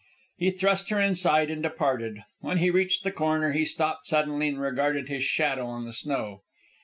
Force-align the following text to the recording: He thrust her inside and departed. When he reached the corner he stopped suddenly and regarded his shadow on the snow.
He 0.39 0.49
thrust 0.49 0.89
her 0.89 0.99
inside 0.99 1.51
and 1.51 1.61
departed. 1.61 2.23
When 2.39 2.57
he 2.57 2.71
reached 2.71 3.03
the 3.03 3.11
corner 3.11 3.51
he 3.51 3.63
stopped 3.63 4.07
suddenly 4.07 4.47
and 4.47 4.59
regarded 4.59 5.09
his 5.09 5.23
shadow 5.23 5.67
on 5.67 5.85
the 5.85 5.93
snow. 5.93 6.41